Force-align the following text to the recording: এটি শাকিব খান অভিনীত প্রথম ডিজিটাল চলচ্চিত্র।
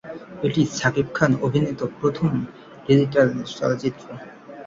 এটি 0.43 0.61
শাকিব 0.77 1.07
খান 1.13 1.31
অভিনীত 1.45 1.79
প্রথম 1.99 2.31
ডিজিটাল 2.85 3.27
চলচ্চিত্র। 3.51 4.05